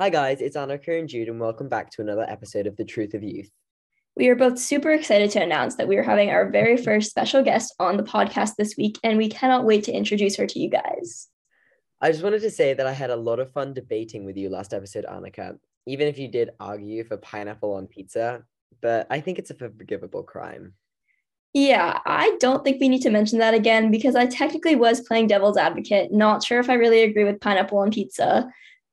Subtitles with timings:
[0.00, 3.14] Hi, guys, it's Annika and Jude, and welcome back to another episode of The Truth
[3.14, 3.50] of Youth.
[4.14, 7.42] We are both super excited to announce that we are having our very first special
[7.42, 10.70] guest on the podcast this week, and we cannot wait to introduce her to you
[10.70, 11.26] guys.
[12.00, 14.50] I just wanted to say that I had a lot of fun debating with you
[14.50, 15.58] last episode, Annika,
[15.88, 18.44] even if you did argue for pineapple on pizza,
[18.80, 20.74] but I think it's a forgivable crime.
[21.54, 25.26] Yeah, I don't think we need to mention that again because I technically was playing
[25.26, 26.12] devil's advocate.
[26.12, 28.48] Not sure if I really agree with pineapple on pizza,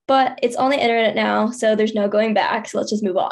[0.08, 2.68] but it's on the internet now, so there's no going back.
[2.68, 3.32] So let's just move on.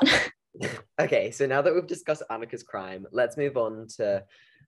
[1.00, 4.24] okay, so now that we've discussed Annika's crime, let's move on to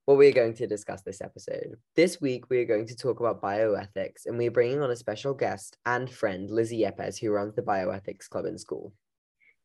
[0.05, 1.75] what we're going to discuss this episode.
[1.95, 5.33] This week, we are going to talk about bioethics, and we're bringing on a special
[5.33, 8.93] guest and friend, Lizzie Yepes, who runs the Bioethics Club in school.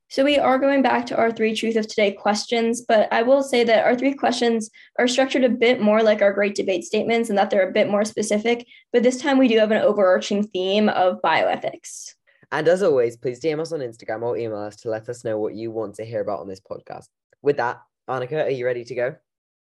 [0.08, 3.44] So we are going back to our three truth of today questions, but I will
[3.44, 7.28] say that our three questions are structured a bit more like our great debate statements
[7.28, 8.66] and that they're a bit more specific.
[8.92, 12.14] But this time we do have an overarching theme of bioethics.
[12.52, 15.38] And as always, please DM us on Instagram or email us to let us know
[15.38, 17.06] what you want to hear about on this podcast.
[17.42, 19.16] With that, Annika, are you ready to go?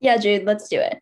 [0.00, 0.98] Yeah, Jude, let's do it.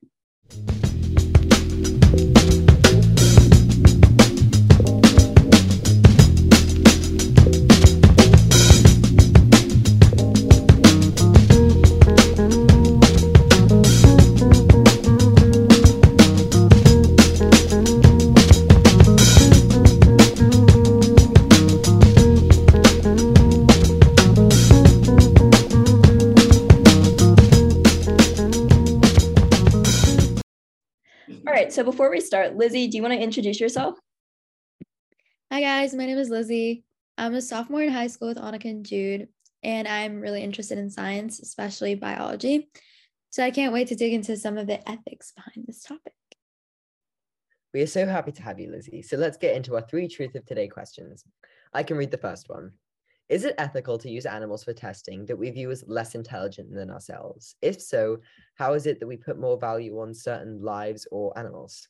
[31.73, 33.99] So before we start, Lizzie, do you want to introduce yourself?
[35.51, 35.95] Hi, guys.
[35.95, 36.85] My name is Lizzie.
[37.17, 39.29] I'm a sophomore in high school with Annika and Jude,
[39.63, 42.69] and I'm really interested in science, especially biology.
[43.31, 46.13] So I can't wait to dig into some of the ethics behind this topic.
[47.73, 49.01] We are so happy to have you, Lizzie.
[49.01, 51.25] So let's get into our three truth of today questions.
[51.73, 52.73] I can read the first one.
[53.33, 56.91] Is it ethical to use animals for testing that we view as less intelligent than
[56.91, 57.57] ourselves?
[57.63, 58.19] If so,
[58.57, 61.89] how is it that we put more value on certain lives or animals?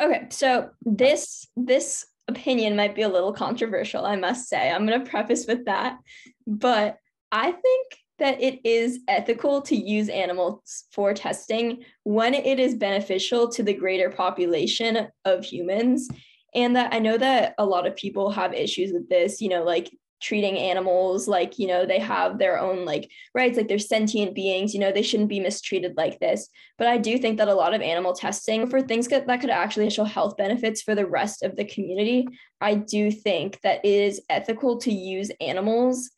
[0.00, 4.70] Okay, so this this opinion might be a little controversial, I must say.
[4.70, 5.98] I'm going to preface with that,
[6.46, 6.98] but
[7.32, 7.86] I think
[8.20, 13.74] that it is ethical to use animals for testing when it is beneficial to the
[13.74, 16.08] greater population of humans
[16.54, 19.62] and that I know that a lot of people have issues with this, you know,
[19.62, 19.90] like
[20.20, 24.74] treating animals like you know they have their own like rights like they're sentient beings
[24.74, 26.48] you know they shouldn't be mistreated like this.
[26.78, 29.90] But i do think that a lot of animal testing for things that, could actually
[29.90, 32.28] show health benefits for the rest of the community
[32.60, 36.10] i do think that it is ethical to use animals.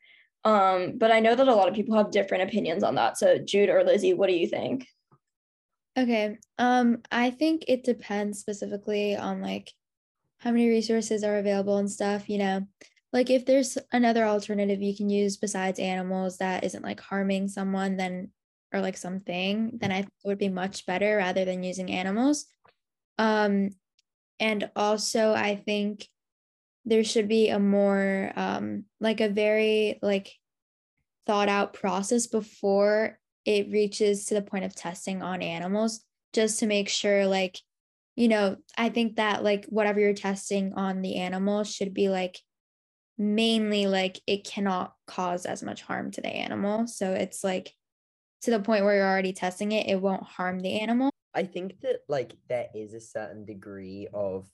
[0.44, 3.16] Um, but i know that a lot of people have different opinions on that.
[3.18, 4.86] So jude or lizzie what do you think?
[5.96, 9.72] Okay um i think it depends specifically on like
[10.38, 12.66] how many resources are available and stuff you know
[13.12, 17.96] like if there's another alternative you can use besides animals that isn't like harming someone
[17.96, 18.30] then
[18.72, 22.46] or like something then i think it would be much better rather than using animals.
[23.18, 23.70] Um
[24.40, 26.08] and also i think
[26.84, 30.32] there should be a more um like a very like
[31.26, 36.00] thought out process before it reaches to the point of testing on animals
[36.32, 37.58] just to make sure like
[38.16, 42.38] you know i think that like whatever you're testing on the animal should be like
[43.18, 46.86] mainly like it cannot cause as much harm to the animal.
[46.86, 47.72] So it's like
[48.42, 51.10] to the point where you're already testing it, it won't harm the animal.
[51.34, 54.48] I think that like there is a certain degree of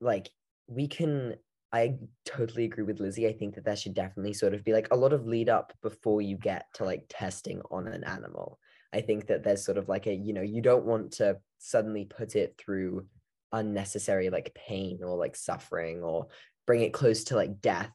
[0.00, 0.30] like
[0.66, 1.36] we can
[1.72, 1.96] I
[2.26, 3.26] totally agree with Lizzie.
[3.26, 5.72] I think that there should definitely sort of be like a lot of lead up
[5.82, 8.58] before you get to like testing on an animal.
[8.92, 12.04] I think that there's sort of like a, you know, you don't want to suddenly
[12.04, 13.06] put it through
[13.52, 16.26] unnecessary like pain or like suffering or
[16.66, 17.90] bring it close to like death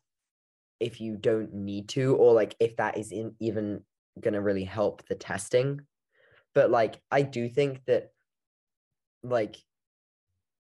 [0.79, 3.81] if you don't need to or like if that is in, even
[4.19, 5.81] going to really help the testing.
[6.53, 8.11] But like i do think that
[9.23, 9.57] like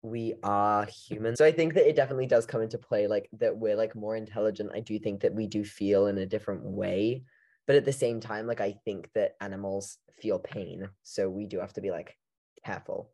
[0.02, 1.36] we are human.
[1.36, 4.16] So i think that it definitely does come into play like that we're like more
[4.16, 4.70] intelligent.
[4.74, 7.24] I do think that we do feel in a different way.
[7.66, 10.88] But at the same time like i think that animals feel pain.
[11.02, 12.16] So we do have to be like
[12.64, 13.10] careful.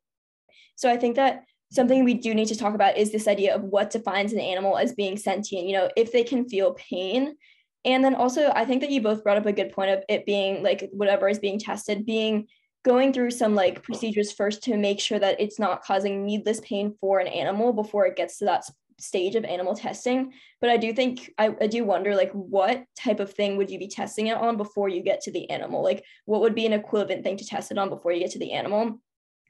[0.77, 3.63] So i think that something we do need to talk about is this idea of
[3.63, 7.37] what defines an animal as being sentient you know if they can feel pain.
[7.85, 10.27] And then also i think that you both brought up a good point of it
[10.27, 12.49] being like whatever is being tested being
[12.85, 16.95] going through some like procedures first to make sure that it's not causing needless pain
[17.01, 18.65] for an animal before it gets to that
[19.01, 20.33] stage of animal testing.
[20.61, 23.79] But i do think I, I do wonder like what type of thing would you
[23.79, 25.83] be testing it on before you get to the animal?
[25.83, 28.39] Like what would be an equivalent thing to test it on before you get to
[28.39, 29.01] the animal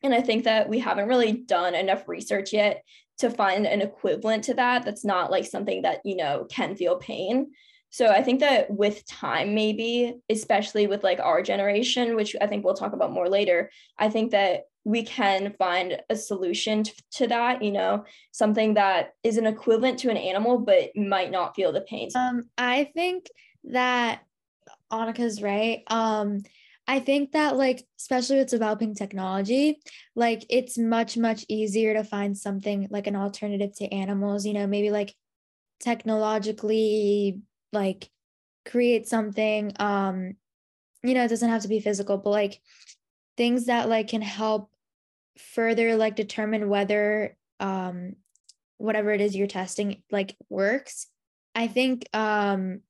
[0.03, 2.85] and I think that we haven't really done enough research yet
[3.19, 6.97] to find an equivalent to that that's not like something that you know can feel
[6.97, 7.53] pain.
[7.91, 12.63] So i think that with time maybe especially with like our generation which i think
[12.63, 17.63] we'll talk about more later i think that we can find a solution to that
[17.63, 21.81] you know something that is an equivalent to an animal but might not feel the
[21.83, 22.09] pain.
[22.15, 23.29] Um i think
[23.65, 24.23] that
[24.91, 25.83] annika's right.
[25.89, 26.43] Um
[26.89, 29.79] I think that like especially with developing technology,
[30.17, 34.67] like it's much much easier to find something like an alternative to animals, you know,
[34.67, 35.15] maybe like
[35.81, 37.41] technologically
[37.73, 38.09] like
[38.65, 40.35] create something um
[41.03, 42.61] you know, it doesn't have to be physical, but like
[43.37, 44.71] things that like can help
[45.37, 48.15] further like determine whether um
[48.79, 51.07] whatever it is you're testing like works.
[51.55, 52.81] I think um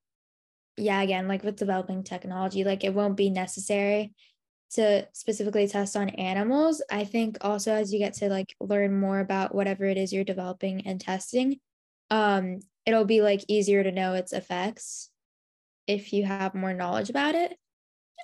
[0.79, 4.13] yeah, again, like with developing technology, like it won't be necessary
[4.71, 6.83] to specifically test on animals.
[6.91, 10.25] I think also as you get to like learn more about whatever it is you're
[10.25, 11.59] developing and testing,
[12.11, 15.11] um, it'll be like easier to know its effects
[15.87, 17.57] if you have more knowledge about it.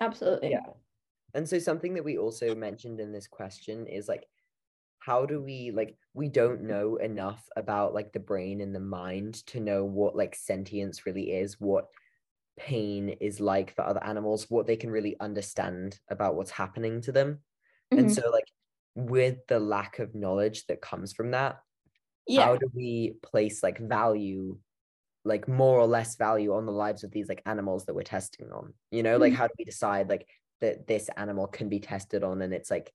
[0.01, 0.51] Absolutely.
[0.51, 0.67] Yeah.
[1.33, 4.25] And so something that we also mentioned in this question is like
[5.05, 9.35] how do we like we don't know enough about like the brain and the mind
[9.47, 11.89] to know what like sentience really is, what
[12.57, 17.13] pain is like for other animals, what they can really understand about what's happening to
[17.13, 17.41] them.
[17.93, 17.99] Mm-hmm.
[17.99, 18.49] And so, like,
[18.95, 21.59] with the lack of knowledge that comes from that,
[22.27, 22.45] yeah.
[22.45, 24.57] how do we place like value,
[25.25, 28.51] like more or less value on the lives of these like animals that we're testing
[28.53, 28.75] on?
[28.91, 29.23] You know, mm-hmm.
[29.23, 30.27] like, how do we decide like
[30.61, 32.93] that this animal can be tested on and it's like,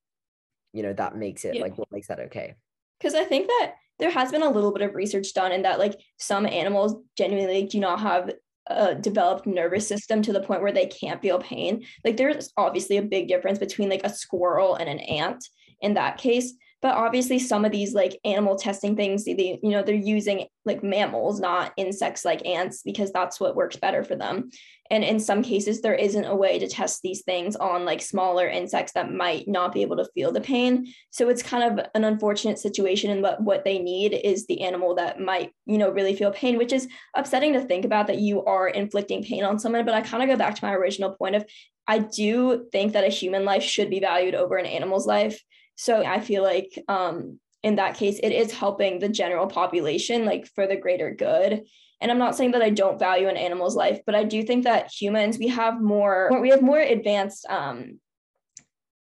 [0.73, 1.61] you know, that makes it yeah.
[1.61, 2.55] like what makes that okay?
[2.99, 5.79] Because I think that there has been a little bit of research done in that
[5.79, 8.31] like some animals genuinely do not have
[8.69, 11.83] a developed nervous system to the point where they can't feel pain.
[12.05, 15.43] Like there's obviously a big difference between like a squirrel and an ant
[15.81, 19.83] in that case but obviously some of these like animal testing things they, you know
[19.83, 24.49] they're using like mammals not insects like ants because that's what works better for them.
[24.91, 28.47] And in some cases there isn't a way to test these things on like smaller
[28.47, 30.93] insects that might not be able to feel the pain.
[31.11, 34.95] So it's kind of an unfortunate situation and what what they need is the animal
[34.95, 38.43] that might you know really feel pain which is upsetting to think about that you
[38.45, 39.85] are inflicting pain on someone.
[39.85, 41.45] But i kind of go back to my original point of
[41.87, 45.41] I do think that a human life should be valued over an animal's life.
[45.79, 50.45] So I feel like um, in that case, it is helping the general population, like
[50.53, 51.63] for the greater good.
[52.01, 54.65] And I'm not saying that I don't value an animal's life, but I do think
[54.65, 58.01] that humans, we have more, we have more advanced um,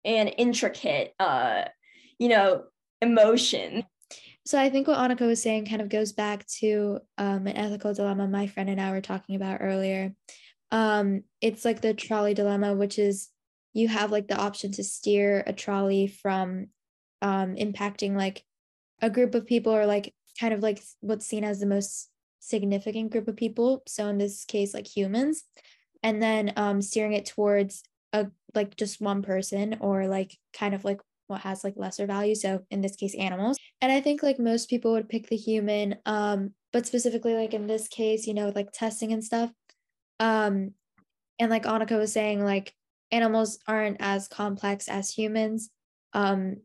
[0.06, 1.64] and intricate, uh,
[2.20, 2.66] you know,
[3.02, 3.84] emotion.
[4.46, 7.96] So I think what Annika was saying kind of goes back to um, an ethical
[7.96, 10.14] dilemma my friend and I were talking about earlier.
[10.70, 13.30] Um, it's like the trolley dilemma, which is
[13.78, 16.68] you have like the option to steer a trolley from
[17.22, 18.44] um, impacting like
[19.02, 22.10] a group of people or like kind of like what's seen as the most
[22.40, 23.84] significant group of people.
[23.88, 25.44] So in this case like humans.
[26.04, 27.84] And then um, steering it towards
[28.14, 32.36] a like just one person or like kind of like what has like lesser value.
[32.36, 33.58] So in this case animals.
[33.82, 37.68] And i think like most people would pick the human um but specifically like in
[37.68, 39.52] this case you know like testing and stuff
[40.20, 40.72] um
[41.40, 42.74] and like annika was saying like
[43.12, 45.69] animals aren't as complex as humans.
[46.13, 46.57] Um,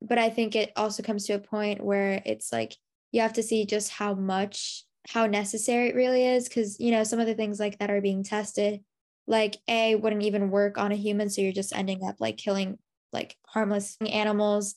[0.00, 2.74] but I think it also comes to a point where it's like
[3.12, 6.48] you have to see just how much, how necessary it really is.
[6.48, 8.80] Cause, you know, some of the things like that are being tested,
[9.26, 11.30] like A, wouldn't even work on a human.
[11.30, 12.78] So you're just ending up like killing
[13.12, 14.74] like harmless animals.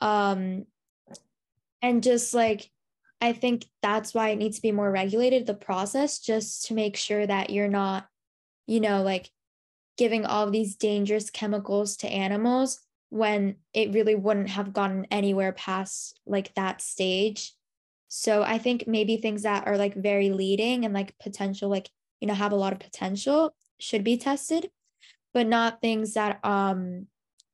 [0.00, 0.64] Um,
[1.82, 2.70] and just like,
[3.20, 6.96] I think that's why it needs to be more regulated, the process, just to make
[6.96, 8.06] sure that you're not,
[8.66, 9.30] you know, like
[9.96, 16.18] giving all these dangerous chemicals to animals when it really wouldn't have gotten anywhere past
[16.26, 17.52] like that stage.
[18.08, 22.26] So I think maybe things that are like very leading and like potential, like, you
[22.26, 24.68] know, have a lot of potential should be tested,
[25.32, 27.06] but not things that, um,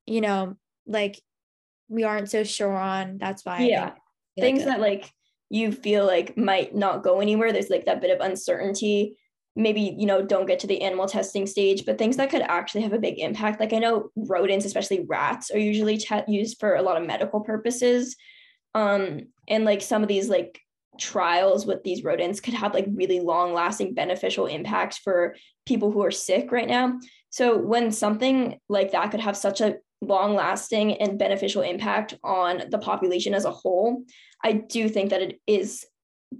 [0.07, 0.57] you know,
[0.87, 1.21] like
[1.89, 3.19] we aren't so sure on.
[3.19, 3.61] That's why.
[3.61, 3.93] Yeah.
[4.39, 5.13] Things like that like
[5.51, 7.53] you feel like might not go anywhere.
[7.53, 9.19] There's like that bit of uncertainty
[9.57, 12.83] maybe you know don't get to the animal testing stage but things that could actually
[12.83, 16.77] have a big impact like i know rodents especially rats are usually te- used for
[16.77, 18.17] a lot of medical purposes.
[18.75, 20.61] Um and like some of these like
[20.99, 25.35] trials with these rodents could have like really long lasting beneficial impacts for
[25.67, 26.99] people who are sick right now.
[27.31, 32.63] So when something like that could have such a long lasting and beneficial impact on
[32.71, 34.03] the population as a whole
[34.43, 35.85] i do think that it is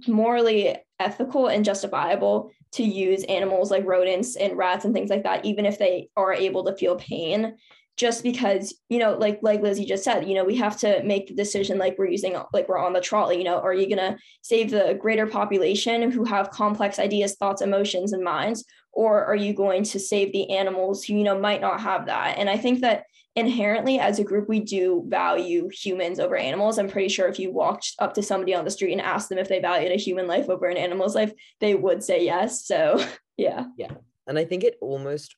[0.07, 5.45] morally ethical and justifiable to use animals like rodents and rats and things like that,
[5.45, 7.55] even if they are able to feel pain,
[7.97, 11.27] just because you know like like lizzie just said you know we have to make
[11.27, 13.97] the decision like we're using like we're on the trolley you know are you going
[14.13, 18.63] to save the greater population who have complex ideas thoughts emotions and minds
[18.93, 22.37] or are you going to save the animals who you know might not have that?
[22.37, 23.03] And i think that
[23.35, 26.77] inherently as a group we do value humans over animals.
[26.77, 29.37] I'm pretty sure if you walked up to somebody on the street and asked them
[29.37, 32.65] if they valued a human life over an animal's life they would say yes.
[32.65, 33.03] So
[33.37, 33.65] yeah.
[33.77, 33.93] Yeah.
[34.27, 35.35] And i think it almost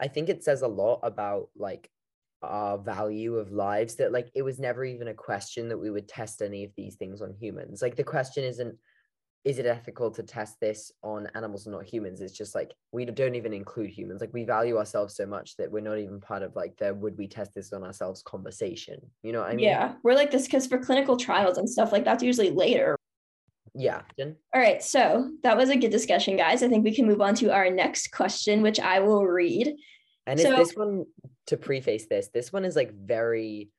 [0.00, 1.90] I think it says a lot about like
[2.42, 6.08] our value of lives that like it was never even a question that we would
[6.08, 7.82] test any of these things on humans.
[7.82, 8.76] Like the question isn't
[9.48, 12.20] is it ethical to test this on animals and not humans?
[12.20, 14.20] It's just like we don't even include humans.
[14.20, 17.16] Like we value ourselves so much that we're not even part of like the would
[17.16, 19.00] we test this on ourselves conversation.
[19.22, 19.64] You know what I mean?
[19.64, 19.94] Yeah.
[20.02, 22.94] We're like this because for clinical trials and stuff like that's usually later.
[23.74, 24.02] Yeah.
[24.18, 24.82] All right.
[24.82, 26.62] So that was a good discussion, guys.
[26.62, 29.74] I think we can move on to our next question, which I will read.
[30.26, 31.06] And so, this one
[31.46, 33.70] to preface this, this one is like very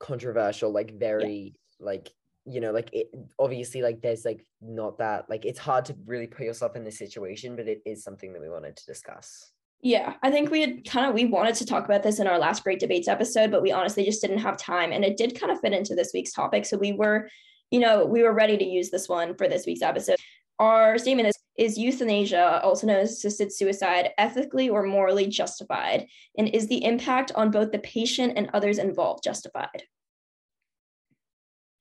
[0.00, 1.86] controversial, like very yeah.
[1.86, 2.08] like
[2.44, 3.08] you know like it
[3.38, 6.98] obviously like there's like not that like it's hard to really put yourself in this
[6.98, 10.84] situation but it is something that we wanted to discuss yeah i think we had
[10.84, 13.62] kind of we wanted to talk about this in our last great debates episode but
[13.62, 16.32] we honestly just didn't have time and it did kind of fit into this week's
[16.32, 17.28] topic so we were
[17.72, 20.16] you know, we were ready to use this one for this week's episode.
[20.58, 26.06] Our statement is Is euthanasia, also known as assisted suicide, ethically or morally justified?
[26.38, 29.84] And is the impact on both the patient and others involved justified?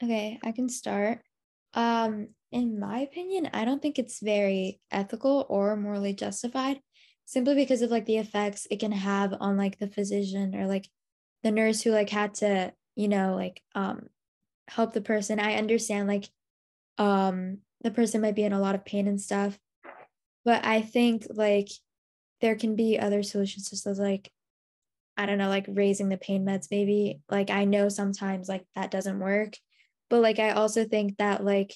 [0.03, 1.21] Okay, I can start.
[1.73, 6.81] Um, in my opinion, I don't think it's very ethical or morally justified
[7.25, 10.89] simply because of like the effects it can have on like the physician or like
[11.43, 14.07] the nurse who like had to, you know, like um
[14.67, 15.39] help the person.
[15.39, 16.29] I understand like
[16.97, 19.57] um the person might be in a lot of pain and stuff.
[20.43, 21.69] But I think like
[22.41, 24.31] there can be other solutions just as like
[25.17, 27.21] I don't know, like raising the pain meds maybe.
[27.29, 29.53] Like I know sometimes like that doesn't work.
[30.11, 31.73] But like I also think that like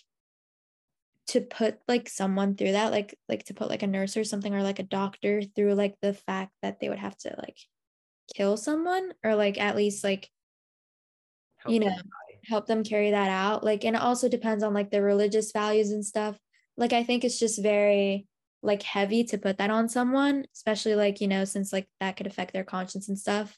[1.27, 4.53] to put like someone through that, like like to put like a nurse or something
[4.53, 7.57] or like a doctor through like the fact that they would have to like
[8.35, 10.29] kill someone or like at least like
[11.67, 11.95] you know
[12.43, 15.91] help them carry that out like and it also depends on like their religious values
[15.91, 16.37] and stuff.
[16.75, 18.27] Like i think it's just very
[18.61, 22.27] like heavy to put that on someone especially like you know since like that could
[22.27, 23.57] affect their conscience and stuff.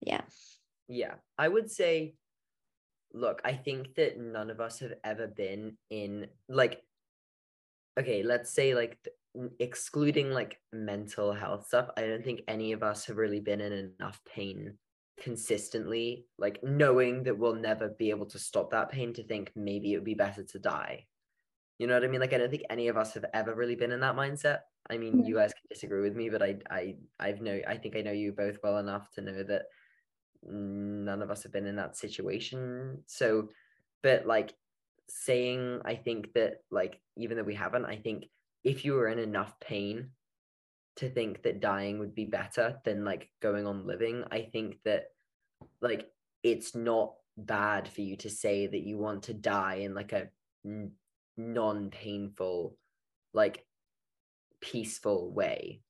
[0.00, 0.22] Yeah.
[0.88, 1.16] Yeah.
[1.36, 2.14] I would say
[3.12, 6.82] look i think that none of us have ever been in like
[7.98, 8.98] okay let's say like
[9.60, 13.92] excluding like mental health stuff i don't think any of us have really been in
[14.00, 14.76] enough pain
[15.20, 19.92] consistently, like knowing that we'll never be able to stop that pain to think maybe
[19.92, 21.06] it would be better to die.
[21.78, 22.20] You know what I mean?
[22.20, 24.60] Like I don't think any of us have ever really been in that mindset.
[24.90, 27.94] I mean, you guys can disagree with me, but I I I've know I think
[27.96, 29.66] I know you both well enough to know that
[30.42, 33.02] none of us have been in that situation.
[33.06, 33.48] So,
[34.02, 34.54] but like
[35.08, 38.26] saying I think that like even though we haven't, I think
[38.64, 40.10] if you were in enough pain
[40.98, 44.24] to think that dying would be better than like going on living.
[44.32, 45.04] I think that
[45.80, 46.08] like
[46.42, 50.28] it's not bad for you to say that you want to die in like a
[51.36, 52.76] non-painful
[53.32, 53.64] like
[54.60, 55.82] peaceful way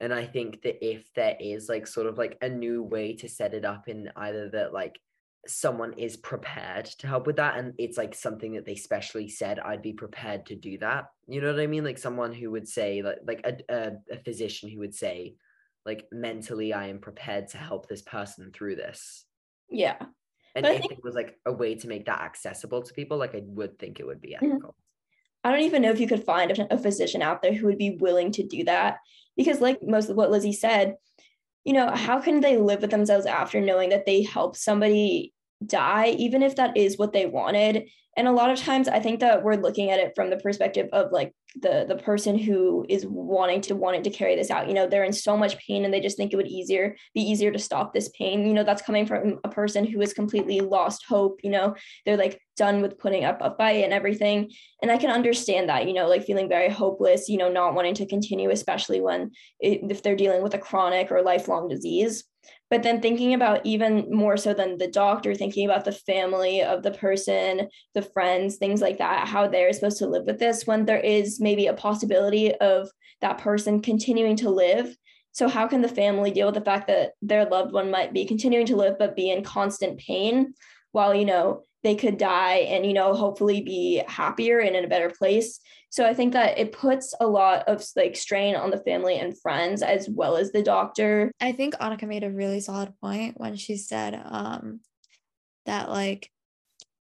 [0.00, 3.28] and i think that if there is like sort of like a new way to
[3.28, 4.98] set it up in either that like
[5.46, 9.58] someone is prepared to help with that and it's like something that they specially said
[9.60, 11.06] i'd be prepared to do that.
[11.26, 11.84] You know what i mean?
[11.84, 15.34] Like someone who would say like like a, a, a physician who would say
[15.86, 19.24] like mentally i am prepared to help this person through this.
[19.70, 19.96] Yeah.
[20.54, 23.16] And but if think- it was like a way to make that accessible to people
[23.16, 24.66] like i would think it would be mm-hmm.
[25.48, 27.96] I don't even know if you could find a physician out there who would be
[27.96, 28.98] willing to do that.
[29.36, 30.96] Because like most of what lizzie said
[31.64, 35.32] you know how can they live with themselves after knowing that they helped somebody
[35.64, 37.88] die, even if that is what they wanted.
[38.16, 40.88] And a lot of times I think that we're looking at it from the perspective
[40.92, 44.66] of like the the person who is wanting to wanting to carry this out.
[44.66, 47.20] You know, they're in so much pain and they just think it would easier be
[47.20, 48.44] easier to stop this pain.
[48.44, 52.16] You know, that's coming from a person who has completely lost hope, you know, they're
[52.16, 54.50] like done with putting up a fight and everything.
[54.82, 57.94] And I can understand that, you know, like feeling very hopeless, you know, not wanting
[57.94, 62.24] to continue, especially when it, if they're dealing with a chronic or lifelong disease
[62.70, 66.82] but then thinking about even more so than the doctor thinking about the family of
[66.82, 70.84] the person the friends things like that how they're supposed to live with this when
[70.84, 72.88] there is maybe a possibility of
[73.20, 74.96] that person continuing to live.
[75.32, 78.24] So how can the family deal with the fact that their loved one might be
[78.24, 80.54] continuing to live but be in constant pain
[80.92, 84.88] while you know they could die and you know hopefully be happier and in a
[84.88, 88.78] better place So I think that it puts a lot of like strain on the
[88.78, 91.32] family and friends as well as the doctor.
[91.40, 94.80] I think Annika made a really solid point when she said um
[95.64, 96.30] that like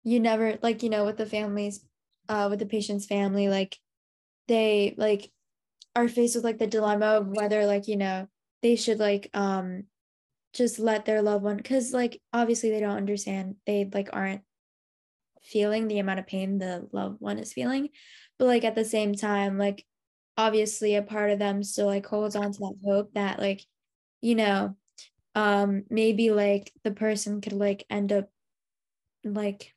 [0.04, 1.85] you never like you know with the families
[2.28, 3.76] uh with the patient's family like
[4.47, 5.30] they like
[5.94, 8.28] are faced with like the dilemma of whether like you know
[8.62, 9.85] they should like um
[10.54, 14.42] just let their loved one because like obviously they don't understand they like aren't
[15.42, 17.88] feeling the amount of pain the loved one is feeling
[18.38, 19.85] but like at the same time like
[20.37, 23.64] obviously a part of them still like holds on to that hope that like
[24.21, 24.76] you know
[25.35, 28.28] um maybe like the person could like end up
[29.25, 29.75] like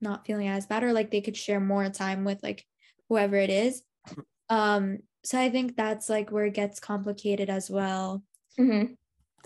[0.00, 2.64] not feeling as bad or like they could share more time with like
[3.08, 3.82] whoever it is.
[4.48, 8.22] Um so i think that's like where it gets complicated as well.
[8.60, 8.92] Mm-hmm.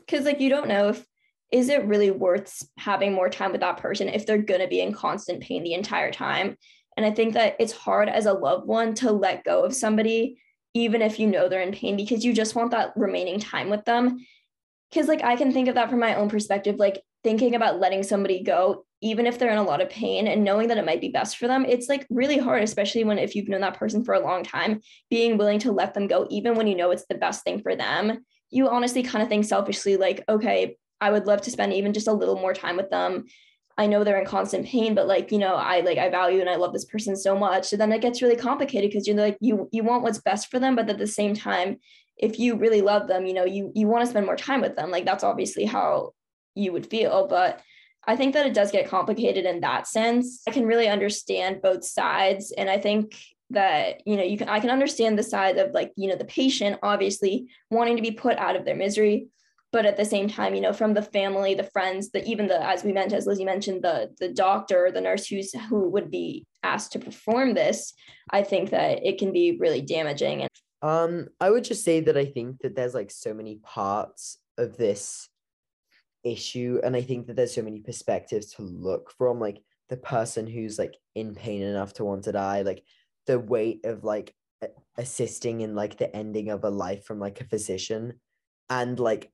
[0.07, 1.07] cuz like you don't know if
[1.51, 4.83] is it really worth having more time with that person if they're going to be
[4.83, 6.59] in constant pain the entire time
[6.97, 10.39] and I think that it's hard as a loved one to let go of somebody,
[10.75, 13.85] even if you know they're in pain, because you just want that remaining time with
[13.85, 14.19] them.
[14.91, 18.03] Because, like, I can think of that from my own perspective, like thinking about letting
[18.03, 21.01] somebody go, even if they're in a lot of pain and knowing that it might
[21.01, 24.05] be best for them, it's like really hard, especially when if you've known that person
[24.05, 24.81] for a long time,
[25.11, 27.77] being willing to let them go, even when you know it's the best thing for
[27.77, 28.25] them.
[28.51, 32.09] You honestly kind of think selfishly, like, okay, I would love to spend even just
[32.09, 33.27] a little more time with them
[33.81, 36.51] I know they're in constant pain, but like, you know, I like I value and
[36.51, 37.65] I love this person so much.
[37.65, 40.59] So then it gets really complicated because you're like you you want what's best for
[40.59, 41.79] them, but at the same time,
[42.19, 44.77] if you really love them, you know, you you want to spend more time with
[44.77, 44.91] them.
[44.91, 46.13] Like that's obviously how
[46.55, 47.27] you would feel.
[47.27, 47.63] But
[48.07, 50.43] I think that it does get complicated in that sense.
[50.47, 52.53] I can really understand both sides.
[52.53, 53.15] And I think
[53.49, 56.27] that, you know, you can I can understand the side of like, you know, the
[56.27, 59.29] patient obviously wanting to be put out of their misery
[59.73, 62.63] but at the same time you know from the family the friends the even the
[62.67, 66.47] as we mentioned as lizzie mentioned the the doctor the nurse who's who would be
[66.63, 67.93] asked to perform this
[68.31, 70.43] i think that it can be really damaging.
[70.43, 70.51] And
[70.83, 74.77] um i would just say that i think that there's like so many parts of
[74.77, 75.29] this
[76.23, 80.47] issue and i think that there's so many perspectives to look from like the person
[80.47, 82.83] who's like in pain enough to want to die like
[83.27, 84.35] the weight of like
[84.99, 88.13] assisting in like the ending of a life from like a physician
[88.69, 89.31] and like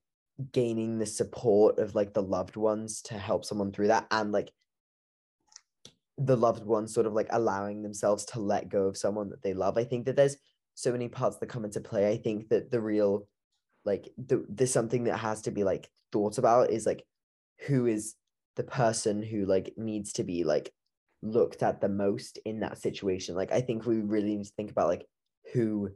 [0.51, 4.51] gaining the support of like the loved ones to help someone through that and like
[6.17, 9.53] the loved ones sort of like allowing themselves to let go of someone that they
[9.53, 9.77] love.
[9.77, 10.37] I think that there's
[10.75, 12.09] so many parts that come into play.
[12.09, 13.27] I think that the real
[13.85, 17.03] like the, there's something that has to be like thought about is like
[17.67, 18.15] who is
[18.55, 20.71] the person who like needs to be like
[21.21, 23.35] looked at the most in that situation?
[23.35, 25.05] Like i think we really need to think about like
[25.53, 25.91] who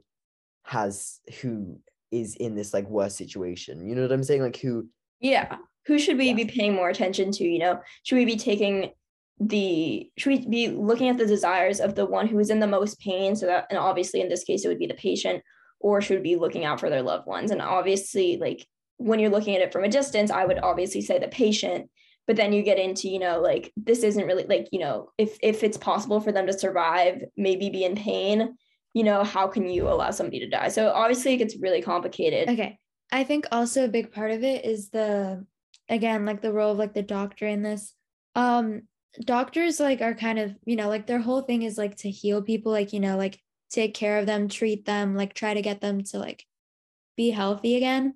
[0.64, 1.78] has who
[2.12, 3.88] is in this like worse situation.
[3.88, 4.42] You know what I'm saying?
[4.42, 4.88] Like who
[5.20, 5.56] Yeah.
[5.86, 6.34] Who should we yeah.
[6.34, 7.80] be paying more attention to, you know?
[8.04, 8.92] Should we be taking
[9.48, 12.66] the should we be looking at the desires of the one who is in the
[12.66, 15.42] most pain so that and obviously in this case it would be the patient
[15.80, 18.66] or should we be looking out for their loved ones and obviously like
[18.98, 21.90] when you're looking at it from a distance i would obviously say the patient
[22.26, 25.36] but then you get into you know like this isn't really like you know if
[25.42, 28.56] if it's possible for them to survive maybe be in pain
[28.94, 30.68] you know, how can you allow somebody to die?
[30.68, 32.48] So obviously it gets really complicated.
[32.50, 32.78] Okay.
[33.10, 35.46] I think also a big part of it is the
[35.88, 37.94] again, like the role of like the doctor in this.
[38.34, 38.82] Um
[39.20, 42.42] doctors like are kind of, you know, like their whole thing is like to heal
[42.42, 45.80] people, like, you know, like take care of them, treat them, like try to get
[45.80, 46.44] them to like
[47.16, 48.14] be healthy again.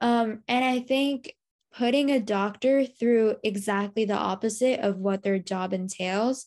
[0.00, 1.34] Um and I think
[1.76, 6.46] putting a doctor through exactly the opposite of what their job entails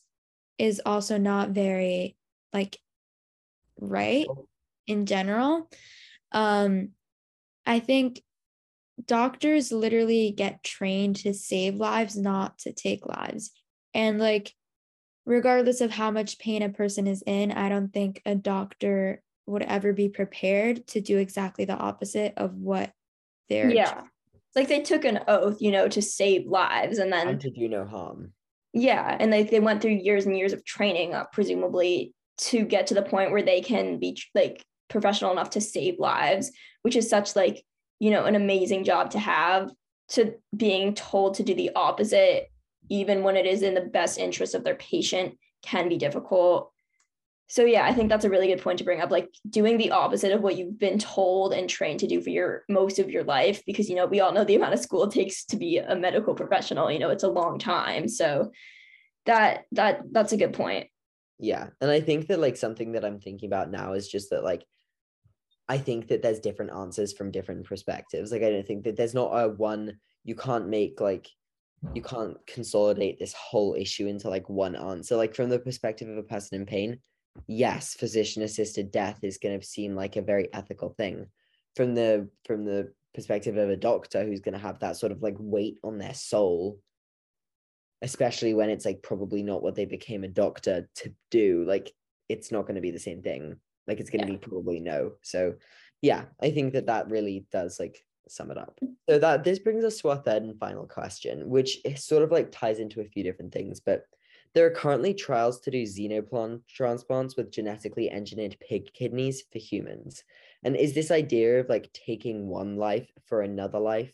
[0.58, 2.16] is also not very
[2.54, 2.78] like
[3.80, 4.28] right?
[4.86, 5.70] In general.
[6.32, 6.90] Um
[7.66, 8.22] i think
[9.06, 13.52] doctors literally get trained to save lives not to take lives.
[13.94, 14.54] And like
[15.28, 19.62] regardless of how much pain a person is in i don't think a doctor would
[19.62, 22.92] ever be prepared to do exactly the opposite of what
[23.50, 24.02] they're yeah.
[24.56, 27.68] like they took an oath you know to save lives and then and to do
[27.68, 28.32] no harm?
[28.74, 32.88] Yeah and they, they went through years and years of training uh, presumably to get
[32.88, 36.52] to the point where they can be like professional enough to save lives
[36.84, 37.64] which is such like
[38.00, 39.70] you know an amazing job to have
[40.10, 42.50] to being told to do the opposite
[42.90, 46.72] even when it is in the best interest of their patient can be difficult.
[47.50, 49.92] So yeah i think that's a really good point to bring up like doing the
[49.92, 53.24] opposite of what you've been told and trained to do for your most of your
[53.24, 55.78] life because you know we all know the amount of school it takes to be
[55.78, 58.08] a medical professional you know it's a long time.
[58.08, 58.52] So
[59.26, 60.88] that that that's a good point
[61.40, 61.70] yeah.
[61.82, 64.66] And I think that like something that I'm thinking about now is just that like
[65.70, 68.32] I think that there's different answers from different perspectives.
[68.32, 71.30] Like I don't think that there's not a one you can't make like
[71.94, 75.16] you can't consolidate this whole issue into like one answer.
[75.16, 77.00] Like from the perspective of a person in pain,
[77.48, 81.28] yes, physician assisted death is going to seem like a very ethical thing
[81.76, 85.22] from the from the perspective of a doctor who's going to have that sort of
[85.22, 86.80] like weight on their soul
[88.02, 91.92] especially when it's like probably not what they became a doctor to do like
[92.30, 93.56] it's not going to be the same thing.
[93.88, 94.38] Like it's going to Yeah.
[94.38, 95.14] be probably no.
[95.22, 95.56] So
[96.04, 98.78] yeah i think that that really does like sum it up.
[98.84, 98.94] Mm.
[99.10, 102.32] So that this brings us to our third and final question which is sort of
[102.32, 104.04] like ties into a few different things but
[104.54, 110.24] there are currently trials to do xenoplant transplants with genetically engineered pig kidneys for humans.
[110.64, 114.14] And is this idea of like taking one life for another life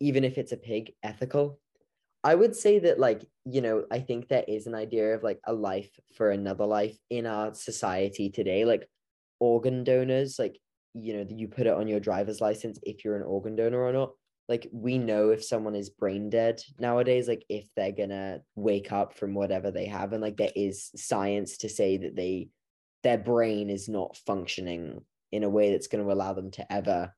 [0.00, 1.60] even if it's a pig ethical
[2.24, 5.40] I would say that, like, you know, I think there is an idea of like
[5.44, 8.64] a life for another life in our society today.
[8.64, 8.88] Like,
[9.40, 10.58] organ donors, like,
[10.94, 13.92] you know, you put it on your driver's license if you're an organ donor or
[13.92, 14.12] not.
[14.48, 19.18] Like, we know if someone is brain dead nowadays, like, if they're gonna wake up
[19.18, 20.14] from whatever they have.
[20.14, 22.48] And like, there is science to say that they,
[23.02, 27.12] their brain is not functioning in a way that's going to allow them to ever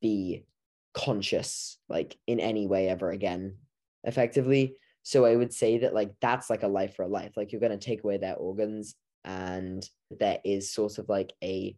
[0.00, 0.46] be
[0.94, 3.56] conscious, like, in any way ever again
[4.04, 4.76] effectively.
[5.02, 7.32] So I would say that like that's like a life for a life.
[7.36, 11.76] Like you're going to take away their organs and there is sort of like a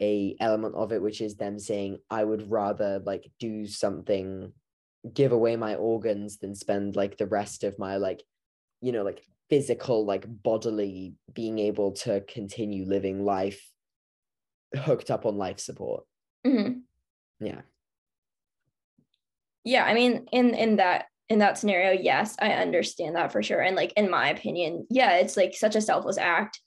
[0.00, 4.52] a element of it which is them saying I would rather like do something
[5.12, 8.22] give away my organs than spend like the rest of my like
[8.80, 13.70] you know like physical like bodily being able to continue living life
[14.74, 16.04] hooked up on life support.
[16.46, 16.82] Mhm.
[17.40, 17.62] Yeah.
[19.64, 23.62] Yeah, I mean, in in that in that scenario, yes, I understand that for sure.
[23.62, 26.60] And like in my opinion, yeah, it's like such a selfless act.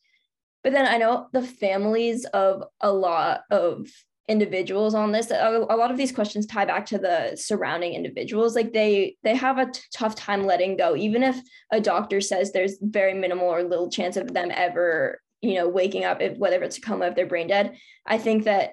[0.63, 3.87] But then I know the families of a lot of
[4.27, 8.55] individuals on this a, a lot of these questions tie back to the surrounding individuals
[8.55, 11.39] like they they have a t- tough time letting go even if
[11.71, 16.05] a doctor says there's very minimal or little chance of them ever you know waking
[16.05, 18.71] up if whether it's a coma if they're brain dead i think that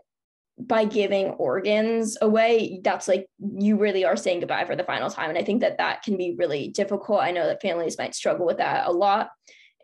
[0.58, 5.30] by giving organs away that's like you really are saying goodbye for the final time.
[5.30, 7.20] And i think that that can be really difficult.
[7.20, 9.30] I know that families might struggle with that a lot.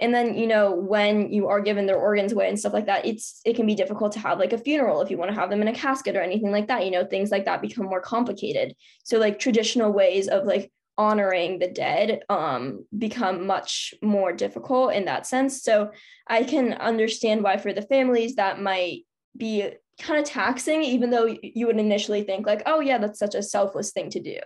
[0.01, 3.05] And then you know when you are given their organs away and stuff like that
[3.07, 5.51] it's it can be difficult to have like a funeral if you want to have
[5.51, 8.01] them in a casket or anything like that you know things like that become more
[8.01, 8.75] complicated.
[9.05, 15.07] So like traditional ways of like honoring the dead um become much more difficult in
[15.07, 15.63] that sense.
[15.63, 15.91] So
[16.29, 21.37] i can understand why for the families that might be kind of taxing even though
[21.43, 24.39] you would initially think like oh yeah that's such a selfless thing to do.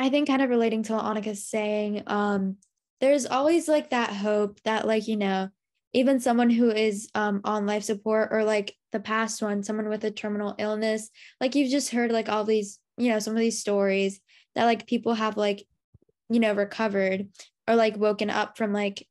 [0.00, 2.56] I think kind of relating to what Annika's saying, um,
[3.02, 5.50] there's always like that hope that like, you know,
[5.92, 10.02] even someone who is um on life support or like the past one, someone with
[10.04, 13.60] a terminal illness, like you've just heard like all these, you know, some of these
[13.60, 14.20] stories
[14.54, 15.66] that like people have like,
[16.30, 17.28] you know, recovered
[17.68, 19.06] or like woken up from like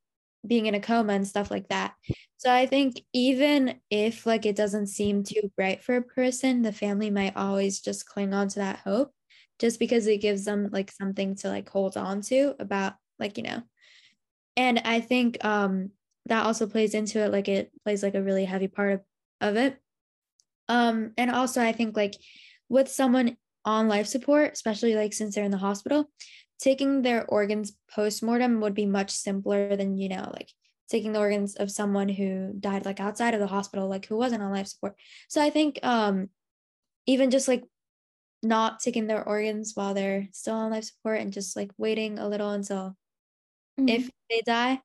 [0.46, 1.94] being in a coma and stuff like that.
[2.38, 6.72] So I think even if like it doesn't seem too bright for a person, the
[6.72, 9.12] family might always just cling on to that hope
[9.60, 13.44] just because it gives them like something to like hold on to about like you
[13.44, 13.62] know
[14.56, 15.90] and i think um
[16.26, 19.00] that also plays into it like it plays like a really heavy part of,
[19.40, 19.78] of it
[20.68, 22.14] um and also i think like
[22.68, 26.10] with someone on life support especially like since they're in the hospital
[26.60, 30.50] taking their organs post-mortem would be much simpler than you know like
[30.88, 34.42] taking the organs of someone who died like outside of the hospital like who wasn't
[34.42, 34.94] on life support.
[35.28, 36.28] So i think um
[37.06, 37.64] even just like
[38.42, 42.28] not taking their organs while they're still on life support and just like waiting a
[42.28, 42.96] little until
[43.78, 44.80] if they die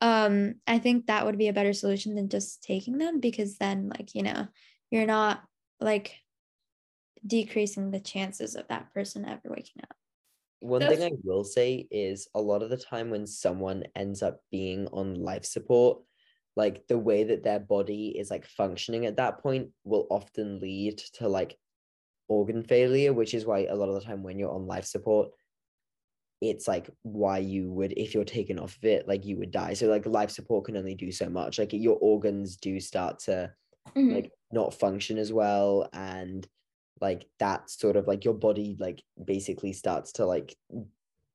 [0.00, 3.88] um i think that would be a better solution than just taking them because then
[3.88, 4.46] like you know
[4.90, 5.42] you're not
[5.80, 6.16] like
[7.26, 9.96] decreasing the chances of that person ever waking up
[10.64, 14.22] One That's- thing I will say is a lot of the time when someone ends
[14.22, 16.02] up being on life support,
[16.56, 20.96] like the way that their body is like functioning at that point will often lead
[21.14, 21.58] to like
[22.28, 25.28] organ failure, which is why a lot of the time when you're on life support,
[26.40, 29.74] it's like why you would, if you're taken off of it, like you would die.
[29.74, 31.58] So like life support can only do so much.
[31.58, 33.52] Like your organs do start to
[33.94, 34.14] Mhm.
[34.14, 36.48] like not function as well and
[37.04, 40.56] like that sort of like your body like basically starts to like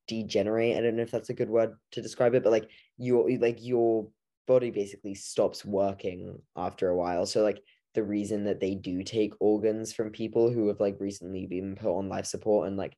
[0.07, 0.75] degenerate.
[0.75, 3.59] I don't know if that's a good word to describe it but like your like
[3.61, 4.07] your
[4.47, 7.27] body basically stops working after a while.
[7.27, 7.61] So like
[7.93, 11.95] the reason that they do take organs from people who have like recently been put
[11.95, 12.97] on life support and like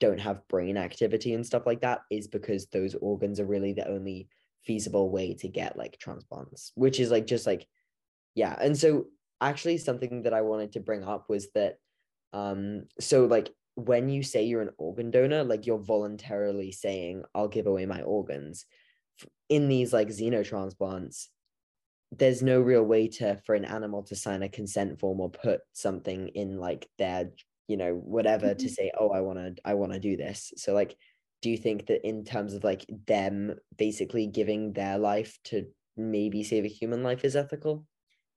[0.00, 3.88] don't have brain activity and stuff like that is because those organs are really the
[3.88, 4.28] only
[4.64, 7.66] feasible way to get like transplants which is like just like
[8.34, 8.56] yeah.
[8.60, 9.06] And so
[9.40, 11.76] actually something that i wanted to bring up was that
[12.32, 17.48] um so like when you say you're an organ donor like you're voluntarily saying i'll
[17.48, 18.66] give away my organs.
[19.48, 21.26] In these like xenotransplants
[22.12, 25.60] there's no real way to for an animal to sign a consent form or put
[25.72, 27.30] something in like their
[27.68, 28.70] you know whatever to Mhm.
[28.70, 30.52] say oh i want to i want to do this.
[30.56, 30.96] So like
[31.42, 35.66] do you think that in terms of like them basically giving their life to
[35.96, 37.86] maybe save a human life is ethical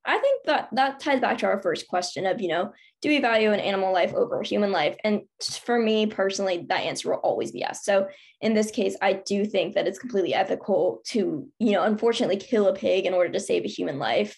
[0.06, 3.20] I think that that ties back to our first question of, you know, do we
[3.20, 4.98] value an animal life over human life?
[5.04, 5.22] And
[5.64, 7.86] for me personally, that answer will always be yes.
[7.86, 8.08] So
[8.42, 12.68] in this case, I do think that it's completely ethical to, you know, unfortunately kill
[12.68, 14.38] a pig in order to save a human life.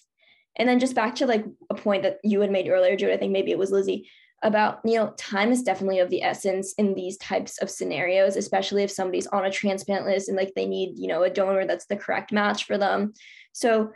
[0.58, 3.18] And then just back to like a point that you had made earlier, Jude, I
[3.18, 4.10] think maybe it was Lizzie,
[4.44, 8.84] about, you know, time is definitely of the essence in these types of scenarios, especially
[8.84, 11.88] if somebody's on a transplant list and like they need, you know, a donor that's
[11.88, 13.14] the correct match for them.
[13.54, 13.92] So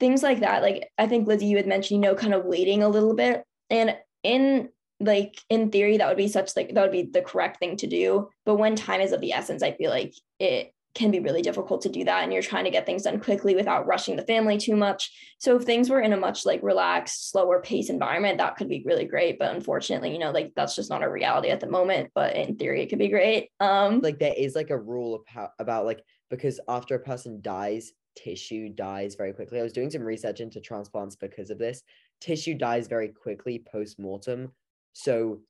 [0.00, 2.82] things like that like i think lizzie you had mentioned you know kind of waiting
[2.82, 3.44] a little bit.
[3.68, 7.58] And in like in theory that would be such like that would be the correct
[7.58, 8.28] thing to do.
[8.44, 11.82] But when time is of the essence i feel like it can be really difficult
[11.82, 12.24] to do that.
[12.24, 15.12] And you're trying to get things done quickly without rushing the family too much.
[15.38, 18.82] So if things were in a much like relaxed slower pace environment that could be
[18.84, 19.38] really great.
[19.38, 22.10] But unfortunately you know like that's just not a reality at the moment.
[22.14, 23.50] But in theory it could be great.
[23.60, 27.92] Um like there is like a rule about, about like because after a person dies
[28.16, 31.82] tissue dies very quickly i was doing some research into transplants because of this
[32.20, 34.50] tissue dies very quickly post-mortem
[34.92, 35.40] so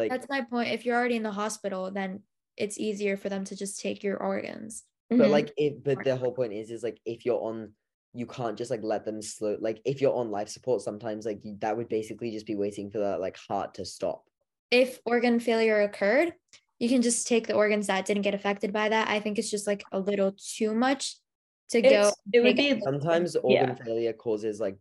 [0.00, 0.70] like That's my point.
[0.70, 2.22] If you're already in the hospital, then
[2.56, 4.84] it's easier for them to just take your organs.
[5.08, 5.30] but mhm.
[5.30, 7.72] like it but the whole point is is like if you're on
[8.12, 11.40] you can't just like let them slow like if you're on life support sometimes like
[11.42, 14.22] you, that would basically just be waiting for that like heart to stop
[14.70, 16.32] If organ failure occurred,
[16.78, 19.08] you can just take the organs that didn't get affected by that.
[19.08, 21.16] I think it's just like a little too much
[21.70, 22.12] to go.
[22.32, 23.40] It would take be sometimes Yeah.
[23.42, 24.76] organ failure causes like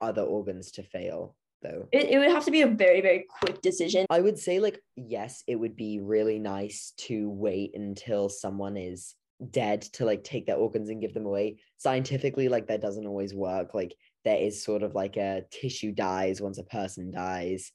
[0.00, 3.62] other organs to fail though it, it would have to be a very very quick
[3.62, 8.76] decision I would say like yes, it would be really nice to wait until someone
[8.76, 9.14] is
[9.50, 11.58] dead to like take their organs and give them away.
[11.78, 13.74] Scientifically, like that doesn't always work.
[13.74, 17.70] Like there is sort of like a tissue dies once a person dies.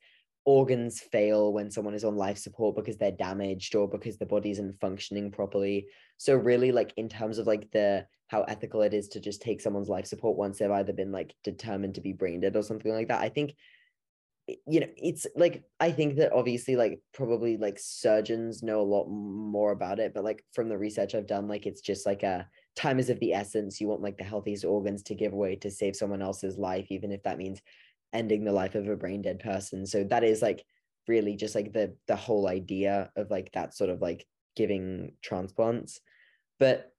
[0.47, 4.49] Organs fail when someone is on life support because they're damaged or because the body
[4.51, 5.87] isn't functioning properly.
[6.15, 9.59] So really like in terms of like the how ethical it is to just take
[9.59, 12.93] someone's life support once they've either been like determined to be brain dead or something
[12.93, 13.19] like that.
[13.21, 13.55] I think
[14.65, 19.05] you know it's like i think that obviously like probably like surgeons know a lot
[19.09, 22.47] more about it but like from the research i've done like it's just like a
[22.73, 25.69] time is of the essence you want like the healthiest organs to give away to
[25.69, 27.61] save someone else's life even if that means
[28.13, 29.85] ending the life of a brain dead person.
[29.85, 30.63] So that is like
[31.07, 35.99] really just like the the whole idea of like that sort of like giving transplants.
[36.59, 36.91] But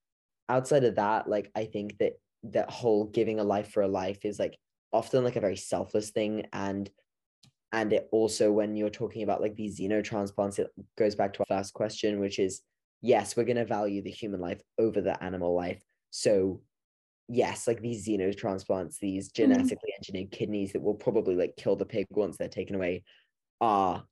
[0.51, 4.25] outside of that like i think that that whole giving a life for a life
[4.25, 4.57] is like
[4.93, 6.47] often like a very selfless thing.
[6.53, 6.91] And
[7.73, 11.59] and it also when you're talking about like these xenotransplants it goes back to our
[11.59, 12.63] first question which is
[13.03, 15.83] yes we're going to value the human life over the animal life.
[16.11, 16.63] So
[17.29, 19.53] yes like these xenotransplants these mm-hmm.
[19.53, 23.03] genetically engineered kidneys that will probably like kill the pig once they're taken away
[23.61, 24.03] are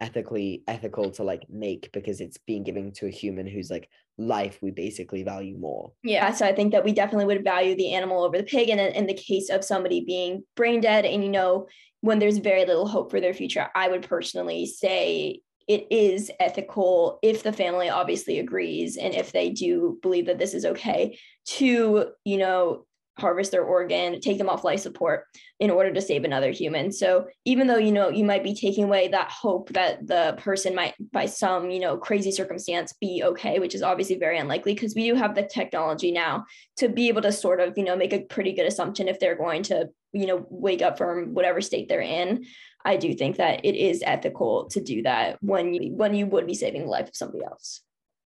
[0.00, 4.58] ethically ethical to like make because it's being given to a human whose like life
[4.60, 8.24] we basically value more Yeah, so I think that we definitely would value the animal
[8.24, 8.68] over the pig.
[8.68, 11.68] And in, in the case of somebody being brain dead and, you know,
[12.00, 17.18] when there's very little hope for their future, I would personally say it is ethical
[17.22, 22.06] if the family obviously agrees and if they do believe that this is okay to,
[22.24, 22.86] you know,
[23.18, 25.24] harvest their organ, take them off life support
[25.60, 26.90] in order to save another human.
[26.90, 30.74] So even though you know you might be taking away that hope that the person
[30.74, 34.94] might by some, you know, crazy circumstance be okay, which is obviously very unlikely because
[34.94, 36.44] we do have the technology now
[36.78, 39.36] to be able to sort of, you know, make a pretty good assumption if they're
[39.36, 42.44] going to, you know, wake up from whatever state they're in.
[42.84, 46.46] I do think that it is ethical to do that when you when you would
[46.46, 47.80] be saving the life of somebody else.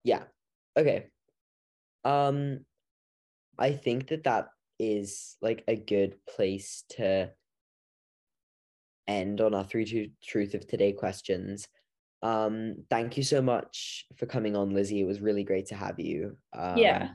[0.05, 0.23] yeah
[0.77, 1.07] okay
[2.05, 2.61] um
[3.59, 7.31] i think that that is like a good place to
[9.09, 11.67] end on our three two truth of today questions
[12.23, 15.99] um thank you so much for coming on lizzie it was really great to have
[15.99, 17.11] you um, yeah.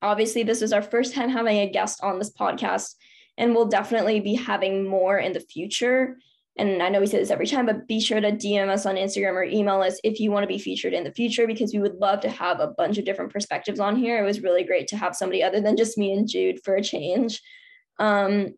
[0.00, 2.94] Obviously, this is our first time having a guest on this podcast,
[3.36, 6.18] and we'll definitely be having more in the future.
[6.58, 8.96] And I know we say this every time, but be sure to DM us on
[8.96, 11.78] Instagram or email us if you want to be featured in the future because we
[11.78, 14.18] would love to have a bunch of different perspectives on here.
[14.18, 16.82] It was really great to have somebody other than just me and Jude for a
[16.82, 17.40] change.
[17.98, 18.54] Um,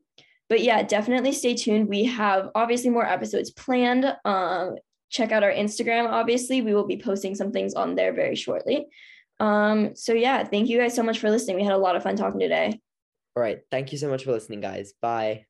[0.49, 1.89] but yeah, definitely stay tuned.
[1.89, 4.17] We have obviously more episodes planned.
[4.25, 4.77] Um,
[5.11, 6.09] check out our Instagram.
[6.09, 8.87] Obviously, we will be posting some things on there very shortly.
[9.39, 11.57] Um, so yeah, thank you guys so much for listening.
[11.57, 12.81] We had a lot of fun talking today.
[13.37, 15.50] all right thank you so much for listening guys bye